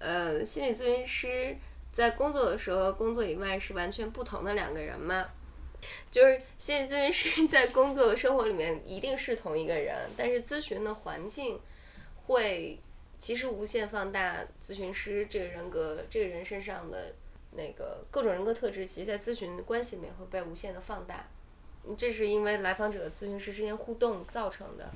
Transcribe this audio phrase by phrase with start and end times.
[0.00, 1.56] 呃，心理咨询师
[1.92, 5.28] 在工作的时候和工作以外是完全不同的两个人嘛。
[6.10, 11.58] 就是心理咨询师 在工作生活里面一定是同一个人，但是咨询的环境
[12.26, 12.78] 会
[13.18, 17.14] 其实无限放大咨询师这个人格这个人身上的
[17.52, 21.26] 那个各种人格特质，其实，在咨询关系里面会被无限的放大。
[21.96, 24.90] 这是因为来访者和咨询师之间互动造成的。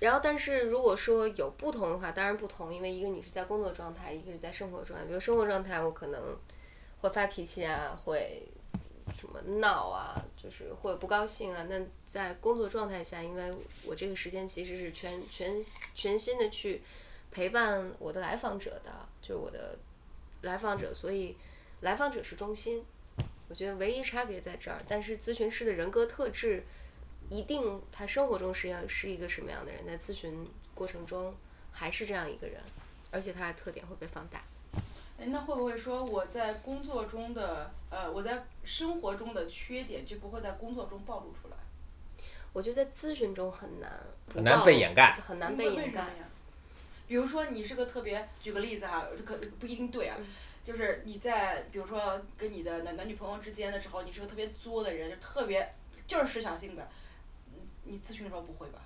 [0.00, 5.04] 然后，但是如果说有不同的话，当然不同，因为一个你是在工作状态，一个是在生活状态。
[5.06, 6.36] 比如生活状态，我可能
[7.00, 8.46] 会发脾气啊，会
[9.18, 11.66] 什么闹啊，就是会不高兴啊。
[11.68, 13.52] 那在工作状态下，因为
[13.84, 15.60] 我这个时间其实是全全
[15.96, 16.80] 全心的去
[17.32, 19.76] 陪伴我的来访者的，就是我的
[20.42, 21.36] 来访者，所以
[21.80, 22.84] 来访者是中心。
[23.48, 26.64] 我觉得唯一差别在这儿，但是咨询师的人格特质。
[27.30, 31.34] 一定，他生活中是要是一个什么样的人，在咨询过程中
[31.72, 32.60] 还是这样一个人，
[33.10, 34.42] 而且他的特点会被放大。
[35.20, 41.56] 哎，那会不会说我在工作中的呃，我在生活中的缺点就不会在工作中暴露出来？
[42.52, 44.00] 我觉得在咨询中很难，
[44.32, 46.06] 很难被掩盖，很难被掩盖。
[47.06, 50.16] 比如说，你是个特别，举个例子哈，可不一定对啊，
[50.64, 55.74] 就是你在比如说跟你的男男女朋友之间的时候，你是个特别作的人，就特别
[56.06, 56.82] 就是使小性子。
[57.88, 58.80] 你咨询的时候不会吧？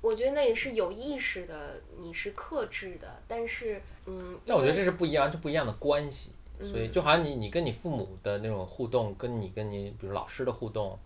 [0.00, 4.38] 我觉得那也是有意识的，你是克制的，但是嗯。
[4.46, 6.30] 但我觉得这是不一样，就不一样的关系。
[6.60, 10.98] 所以就好像你你跟你父母的那种互动，跟你跟你比如老师的互动，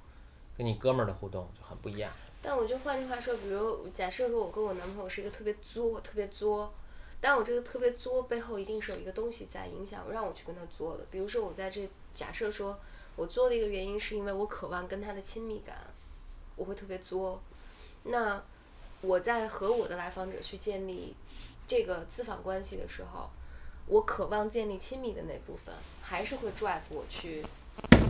[0.57, 2.13] 跟你哥们儿的互动就很不一样。
[2.43, 6.73] 但我就换句话说，比如假设说我跟我男朋友是一个特别作、特别作，
[7.21, 11.05] 但我这个特别作背后一定是有一个东西在影响，让我去跟他作的。
[11.11, 12.79] 比如说我在这假设说
[13.17, 15.77] 我作的一个原因是因为我渴望跟他的亲密感。
[16.57, 17.43] 我会特别作，
[18.05, 18.43] 那
[19.01, 21.15] 我在和我的来访者去建立
[21.67, 23.31] 这个咨访关系的时候，
[23.87, 27.45] 我渴望建立亲密的那部分，还是会 drive 我去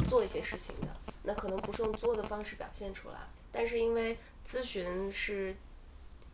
[0.08, 0.88] 做一些事情的。
[1.24, 3.16] 那可能不是用作的方式表现出来，
[3.52, 5.54] 但是因为咨询是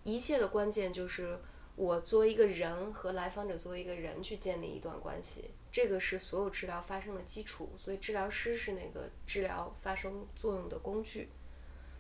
[0.03, 1.39] 一切的关键，就是
[1.77, 7.71] 我作为一个人和来访者作为一个人去建立一段关系，这个是所有治疗发生的基础。
[7.77, 11.29] 所以治疗师是那个治疗发生作用的工具。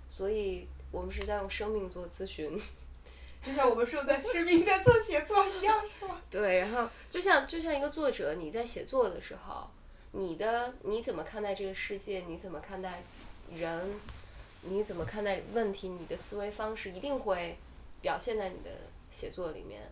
[0.08, 2.60] 所以我们是在用生命做咨询，
[3.42, 6.20] 就像我们说的生命在做写作一样，是吧？
[6.30, 9.68] 对，然后就像就像一个作者，你在写作的时候，
[10.12, 12.20] 你的你怎么看待这个世界？
[12.28, 13.02] 你怎么看待
[13.54, 13.91] 人？
[14.62, 15.88] 你怎么看待问题？
[15.88, 17.56] 你的思维方式一定会
[18.02, 18.70] 表现在你的
[19.12, 19.82] 写作里面，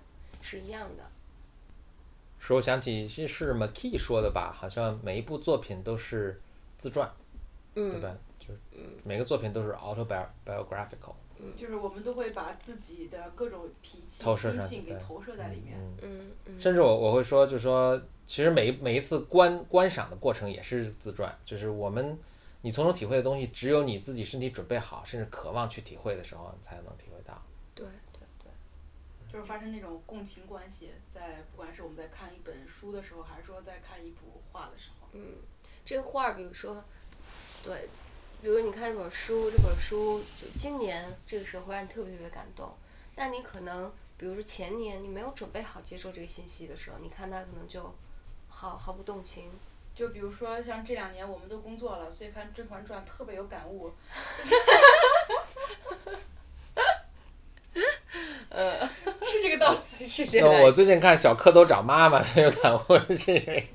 [0.43, 1.05] 是一样的。
[2.41, 4.53] 使我想起是是 McKee 说的吧？
[4.53, 6.41] 好像每一部作品都是
[6.79, 7.11] 自传，
[7.75, 8.17] 对吧？
[9.05, 11.15] 每个作品都是 autobiographical，
[11.57, 15.79] 就是我们都会把自己的各种脾气、心性给投射在里面。
[16.03, 16.61] 嗯嗯。
[16.61, 22.19] 甚至我我会说，就是说，其实每每一次观观赏的过程也是自传，就是我们
[22.63, 27.41] 你从中体会的东西，只有你自己身体准备好，甚至渴望去体会的时候，你才能体会到。
[27.75, 28.51] 对对对。
[29.33, 35.09] 就是发生那种共情关系，在不管是我们在看一本书的时候，还是说在看一幅画的时候。
[35.13, 35.37] 嗯，
[35.85, 36.83] 这个画，比如说，
[37.65, 37.89] 对。
[38.47, 42.73] 比如你看一本书，这本书就今年这个时候会让你特别特别感动，
[43.13, 47.93] 但你可能比如说前年你没有准备好接受这个信息的时候，你看它可能就
[48.47, 49.51] 毫毫不动情。
[49.97, 53.93] 就比如说像这两年我们都工作了，所以看《甄嬛传》特别有感悟。
[58.49, 58.87] 呃，
[59.27, 60.49] 是这个道理，是这个。
[60.49, 63.69] 我最近看《小蝌蚪找妈妈》很有感悟，是因为